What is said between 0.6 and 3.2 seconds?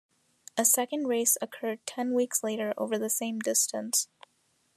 second race occurred ten weeks later over the